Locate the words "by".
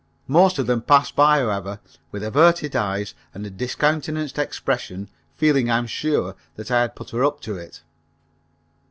1.15-1.37